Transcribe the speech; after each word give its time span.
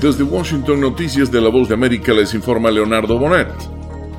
Desde 0.00 0.24
Washington 0.24 0.82
Noticias 0.82 1.32
de 1.32 1.40
la 1.40 1.48
Voz 1.48 1.68
de 1.68 1.74
América 1.74 2.12
les 2.12 2.34
informa 2.34 2.70
Leonardo 2.70 3.18
Bonet. 3.18 3.48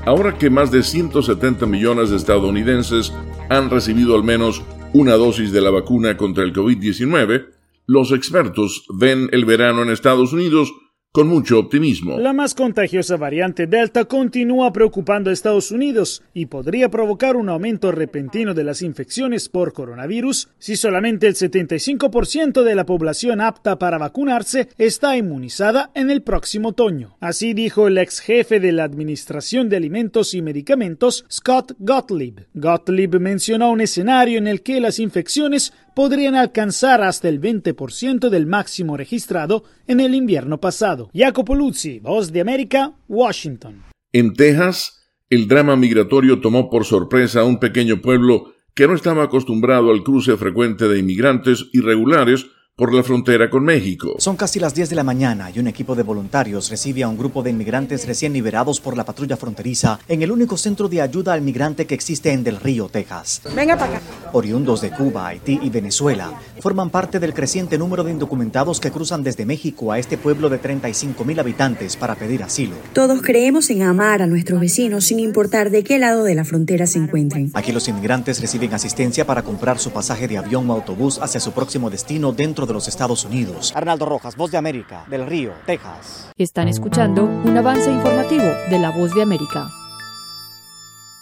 Ahora 0.05 0.35
que 0.35 0.49
más 0.49 0.71
de 0.71 0.81
170 0.81 1.67
millones 1.67 2.09
de 2.09 2.17
estadounidenses 2.17 3.13
han 3.47 3.69
recibido 3.69 4.15
al 4.15 4.23
menos 4.23 4.63
una 4.93 5.13
dosis 5.13 5.51
de 5.51 5.61
la 5.61 5.69
vacuna 5.69 6.17
contra 6.17 6.43
el 6.43 6.51
COVID-19, 6.51 7.49
los 7.85 8.11
expertos 8.11 8.85
ven 8.91 9.29
el 9.31 9.45
verano 9.45 9.84
en 9.84 9.91
Estados 9.91 10.34
Unidos 10.34 10.73
con 11.18 11.29
mucho 11.29 11.57
optimismo. 11.57 12.20
La 12.20 12.31
más 12.31 12.54
contagiosa 12.54 13.17
variante 13.17 13.66
Delta 13.66 14.05
continúa 14.05 14.71
preocupando 14.71 15.31
a 15.31 15.34
Estados 15.34 15.71
Unidos 15.71 16.21
y 16.31 16.45
podría 16.45 16.89
provocar 16.89 17.38
un 17.38 17.49
aumento 17.49 17.91
repentino 17.91 18.54
de 18.54 18.63
las 18.63 18.84
infecciones 18.84 19.49
por 19.49 19.73
coronavirus 19.73 20.49
si 20.59 20.75
solamente 20.75 21.25
el 21.25 21.34
75% 21.34 22.61
de 22.61 22.75
la 22.75 22.85
población 22.85 23.41
apta 23.41 23.80
para 23.80 23.98
vacunarse 23.98 24.70
está 24.77 25.17
inmunizada 25.17 25.90
en 25.95 26.12
el 26.12 26.21
próximo 26.21 26.70
otoño. 26.70 27.18
Así 27.20 27.55
dijo 27.55 27.88
el 27.88 27.98
ex 27.98 28.20
jefe 28.20 28.59
de 28.59 28.71
la 28.71 28.84
Administración 28.84 29.70
de 29.70 29.77
Alimentos 29.77 30.35
y 30.35 30.43
Medicamentos, 30.43 31.26
Scott 31.31 31.73
Gottlieb. 31.79 32.45
Gottlieb 32.54 33.20
mencionó 33.20 33.71
un 33.71 33.81
escenario 33.81 34.38
en 34.38 34.45
el 34.45 34.62
que 34.62 34.79
las 34.79 34.99
infecciones 34.99 35.73
podrían 35.98 36.35
alcanzar 36.35 37.02
hasta 37.02 37.27
el 37.27 37.41
20% 37.41 38.29
del 38.29 38.45
máximo 38.45 38.98
registrado 38.98 39.63
en 39.88 39.99
el 39.99 40.13
invierno 40.13 40.59
pasado. 40.59 41.06
Jacopo 41.13 41.55
Luzzi, 41.55 41.99
Voz 41.99 42.31
de 42.31 42.41
América, 42.41 42.93
Washington. 43.07 43.84
En 44.13 44.34
Texas, 44.34 45.11
el 45.29 45.48
drama 45.48 45.75
migratorio 45.75 46.39
tomó 46.39 46.70
por 46.70 46.85
sorpresa 46.85 47.41
a 47.41 47.43
un 47.43 47.59
pequeño 47.59 48.02
pueblo 48.02 48.53
que 48.73 48.88
no 48.88 48.93
estaba 48.93 49.23
acostumbrado 49.23 49.91
al 49.91 50.03
cruce 50.03 50.38
frecuente 50.38 50.88
de 50.88 50.99
inmigrantes 50.99 51.65
irregulares 51.73 52.45
por 52.77 52.94
la 52.94 53.02
frontera 53.02 53.49
con 53.49 53.63
México. 53.63 54.17
Son 54.20 54.36
casi 54.36 54.59
las 54.59 54.76
10 54.76 54.91
de 54.91 54.95
la 54.95 55.04
mañana 55.04 55.49
y 55.49 55.58
un 55.58 55.66
equipo 55.66 55.96
de 55.96 56.04
voluntarios 56.04 56.70
recibe 56.70 57.01
a 57.01 57.07
un 57.07 57.18
grupo 57.18 57.41
de 57.41 57.49
inmigrantes 57.49 58.05
recién 58.05 58.34
liberados 58.34 58.79
por 58.79 58.96
la 58.96 59.04
patrulla 59.04 59.35
fronteriza 59.35 59.98
en 60.07 60.21
el 60.21 60.32
único 60.32 60.57
centro 60.57 60.88
de 60.88 61.01
ayuda 61.01 61.34
al 61.34 61.41
migrante 61.41 61.88
que 61.88 61.96
existe 61.96 62.32
en 62.32 62.43
Del 62.43 62.57
Río, 62.57 62.88
Texas. 62.88 63.41
Venga 63.55 63.76
para 63.76 63.98
acá. 63.98 64.01
Oriundos 64.31 64.81
de 64.81 64.91
Cuba, 64.91 65.25
Haití 65.25 65.59
y 65.63 65.72
Venezuela 65.72 66.40
forman 66.59 66.91
parte 66.91 67.19
del 67.19 67.34
creciente 67.34 67.79
número 67.79 68.03
de 68.03 68.12
indocumentados 68.12 68.79
que 68.79 68.91
cruzan 68.91 69.23
desde 69.23 69.47
México 69.47 69.91
a 69.91 69.97
este 69.97 70.19
pueblo 70.19 70.47
de 70.47 70.59
35 70.59 71.25
mil 71.25 71.40
habitantes 71.40 71.97
para 71.97 72.13
pedir 72.13 72.44
asilo. 72.44 72.75
Todos 72.94 73.23
creemos 73.23 73.72
en 73.72 73.81
amar 73.81 74.22
a 74.22 74.28
nuestros 74.28 74.59
vecinos 74.59 75.06
sin 75.06 75.19
importar 75.19 75.72
de 75.72 75.84
qué 75.84 75.97
lado 75.97 76.23
de 76.23 76.35
la 76.35 76.46
frontera 76.46 76.85
se 76.85 77.00
encuentren. 77.00 77.50
Aquí 77.56 77.72
los 77.72 77.88
inmigrantes 77.88 78.40
reciben 78.40 78.75
asistencia 78.75 79.25
para 79.25 79.41
comprar 79.41 79.79
su 79.79 79.90
pasaje 79.90 80.28
de 80.28 80.38
avión 80.38 80.69
o 80.69 80.73
autobús 80.73 81.18
hacia 81.23 81.40
su 81.40 81.53
próximo 81.53 81.90
destino 81.90 82.34
dentro 82.34 82.66
de 82.68 82.73
los 82.73 82.88
Estados 82.88 83.25
Unidos. 83.25 83.72
Arnaldo 83.75 84.06
Rojas, 84.06 84.35
Voz 84.35 84.51
de 84.51 84.57
América, 84.57 85.06
del 85.09 85.25
Río, 85.25 85.53
Texas. 85.66 86.31
Están 86.38 86.68
escuchando 86.68 87.23
un 87.23 87.57
avance 87.57 87.90
informativo 87.90 88.46
de 88.69 88.79
la 88.79 88.91
Voz 88.91 89.16
de 89.16 89.22
América. 89.23 89.72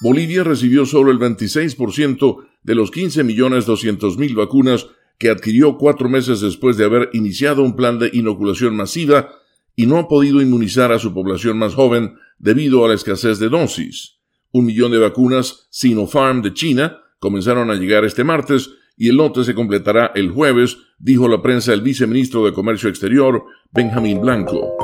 Bolivia 0.02 0.44
recibió 0.44 0.86
solo 0.86 1.12
el 1.12 1.20
26% 1.20 2.46
de 2.64 2.76
los 2.76 2.92
15.200.000 2.92 4.36
vacunas 4.36 4.88
que 5.18 5.30
adquirió 5.30 5.78
cuatro 5.78 6.10
meses 6.10 6.42
después 6.42 6.78
de 6.78 6.86
haber 6.86 7.10
iniciado 7.14 7.64
un 7.64 7.76
plan 7.76 8.00
de 8.00 8.10
inoculación 8.12 8.76
masiva 8.76 9.30
y 9.76 9.86
no 9.86 9.98
ha 9.98 10.08
podido 10.08 10.42
inmunizar 10.42 10.92
a 10.92 11.00
su 11.00 11.14
población 11.14 11.58
más 11.58 11.76
joven 11.76 12.16
debido 12.38 12.84
a 12.84 12.90
la 12.90 12.96
escasez 12.96 13.40
de 13.40 13.50
dosis. 13.50 14.18
Un 14.52 14.66
millón 14.66 14.92
de 14.92 15.00
vacunas 15.00 15.68
Sinopharm 15.70 16.42
de 16.42 16.54
China 16.54 17.02
comenzaron 17.20 17.72
a 17.72 17.76
llegar 17.76 18.06
este 18.06 18.24
martes 18.24 18.70
y 18.98 19.10
el 19.10 19.18
lote 19.18 19.44
se 19.44 19.54
completará 19.54 20.12
el 20.16 20.32
jueves, 20.32 20.78
dijo 21.00 21.28
la 21.28 21.42
prensa 21.42 21.74
el 21.74 21.82
viceministro 21.82 22.46
de 22.46 22.54
Comercio 22.54 22.90
Exterior, 22.90 23.44
Benjamín 23.72 24.22
Blanco. 24.22 24.76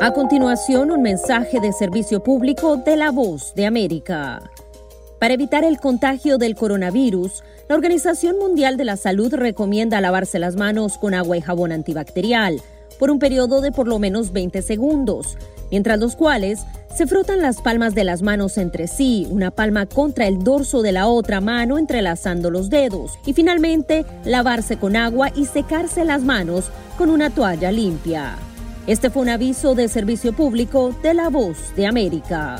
A 0.00 0.12
continuación, 0.12 0.90
un 0.90 1.02
mensaje 1.02 1.60
de 1.60 1.72
servicio 1.72 2.22
público 2.22 2.76
de 2.76 2.96
la 2.96 3.10
voz 3.10 3.54
de 3.54 3.66
América. 3.66 4.42
Para 5.18 5.34
evitar 5.34 5.64
el 5.64 5.78
contagio 5.78 6.36
del 6.36 6.54
coronavirus, 6.54 7.42
la 7.68 7.74
Organización 7.74 8.38
Mundial 8.38 8.76
de 8.76 8.84
la 8.84 8.96
Salud 8.96 9.32
recomienda 9.32 10.00
lavarse 10.00 10.38
las 10.38 10.56
manos 10.56 10.98
con 10.98 11.14
agua 11.14 11.36
y 11.36 11.40
jabón 11.40 11.72
antibacterial 11.72 12.60
por 12.98 13.10
un 13.10 13.18
periodo 13.18 13.60
de 13.60 13.72
por 13.72 13.88
lo 13.88 13.98
menos 13.98 14.32
20 14.32 14.62
segundos, 14.62 15.36
mientras 15.70 15.98
los 15.98 16.16
cuales 16.16 16.60
se 16.96 17.06
frotan 17.06 17.42
las 17.42 17.60
palmas 17.60 17.94
de 17.94 18.04
las 18.04 18.22
manos 18.22 18.56
entre 18.56 18.88
sí, 18.88 19.26
una 19.28 19.50
palma 19.50 19.86
contra 19.86 20.26
el 20.26 20.38
dorso 20.42 20.80
de 20.80 20.92
la 20.92 21.06
otra 21.08 21.40
mano 21.40 21.76
entrelazando 21.76 22.50
los 22.50 22.70
dedos 22.70 23.18
y 23.26 23.34
finalmente 23.34 24.06
lavarse 24.24 24.78
con 24.78 24.96
agua 24.96 25.30
y 25.34 25.44
secarse 25.44 26.04
las 26.04 26.22
manos 26.22 26.70
con 26.96 27.10
una 27.10 27.30
toalla 27.30 27.70
limpia. 27.70 28.36
Este 28.86 29.10
fue 29.10 29.22
un 29.22 29.28
aviso 29.28 29.74
de 29.74 29.88
servicio 29.88 30.32
público 30.32 30.96
de 31.02 31.12
la 31.12 31.28
voz 31.28 31.74
de 31.76 31.86
América. 31.86 32.56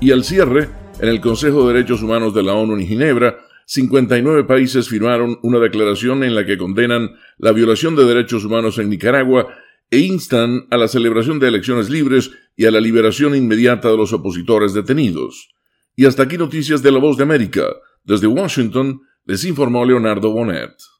Y 0.00 0.12
al 0.12 0.22
cierre, 0.22 0.68
en 1.00 1.08
el 1.08 1.20
Consejo 1.20 1.66
de 1.66 1.74
Derechos 1.74 2.02
Humanos 2.02 2.34
de 2.34 2.42
la 2.42 2.52
ONU 2.52 2.74
en 2.74 2.86
Ginebra, 2.86 3.36
59 3.64 4.44
países 4.44 4.88
firmaron 4.88 5.38
una 5.42 5.58
declaración 5.58 6.22
en 6.22 6.34
la 6.36 6.46
que 6.46 6.56
condenan 6.56 7.16
la 7.38 7.50
violación 7.50 7.96
de 7.96 8.04
derechos 8.04 8.44
humanos 8.44 8.78
en 8.78 8.90
Nicaragua 8.90 9.48
e 9.90 9.98
instan 9.98 10.66
a 10.70 10.76
la 10.76 10.88
celebración 10.88 11.38
de 11.38 11.48
elecciones 11.48 11.90
libres 11.90 12.30
y 12.56 12.66
a 12.66 12.70
la 12.70 12.80
liberación 12.80 13.34
inmediata 13.34 13.90
de 13.90 13.96
los 13.96 14.12
opositores 14.12 14.72
detenidos. 14.74 15.50
Y 15.94 16.06
hasta 16.06 16.24
aquí 16.24 16.36
noticias 16.36 16.82
de 16.82 16.92
la 16.92 16.98
voz 16.98 17.16
de 17.16 17.22
América. 17.22 17.66
Desde 18.04 18.26
Washington 18.26 19.00
les 19.24 19.44
informó 19.44 19.84
Leonardo 19.84 20.30
Bonet. 20.30 20.74